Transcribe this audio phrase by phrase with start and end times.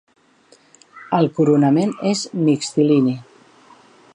[1.17, 3.17] El coronament és mixtilini.